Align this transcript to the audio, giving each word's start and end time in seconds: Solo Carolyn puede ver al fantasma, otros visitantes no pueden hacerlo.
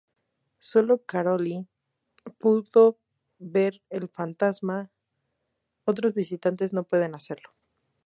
Solo 0.57 1.03
Carolyn 1.05 1.69
puede 2.39 2.95
ver 3.37 3.83
al 3.91 4.09
fantasma, 4.09 4.89
otros 5.85 6.15
visitantes 6.15 6.73
no 6.73 6.85
pueden 6.85 7.13
hacerlo. 7.13 7.49